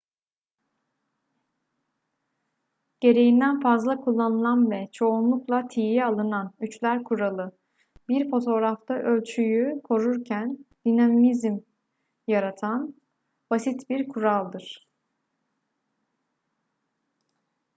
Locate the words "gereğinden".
2.99-3.59